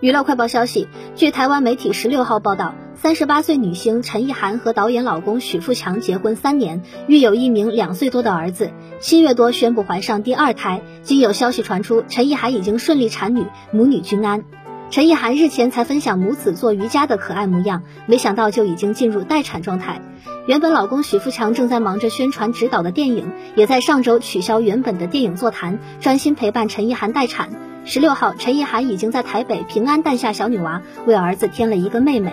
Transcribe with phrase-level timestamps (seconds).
[0.00, 8.70] 娱乐快报消息，据台湾媒体十六号报道，三十八岁女星陈意涵和导演老公许富强结婚三年，育有一名两岁多的儿子。
[8.98, 14.44] 七月多宣布怀上第二胎，今有消息传出，陈意涵已经顺利产女，母女均安。
[14.88, 20.00] 陈意涵日前才分享母子做瑜伽的可爱模样，没想到就已经进入待产状态。
[20.46, 27.50] 原本老公许富强正在忙着宣传指导的电影，也在上周取消原本的电影座谈，专心陪伴陈意涵待产。
[27.84, 32.32] 十六号，陈意涵已经在台北平安诞下小女娃，为儿子添了一个妹妹。